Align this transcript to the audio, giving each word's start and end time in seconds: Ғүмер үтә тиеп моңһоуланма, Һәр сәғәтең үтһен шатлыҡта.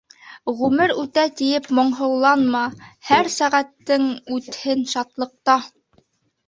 Ғүмер 0.61 0.93
үтә 1.01 1.25
тиеп 1.41 1.69
моңһоуланма, 1.81 2.63
Һәр 3.11 3.33
сәғәтең 3.37 4.13
үтһен 4.39 4.85
шатлыҡта. 4.97 5.63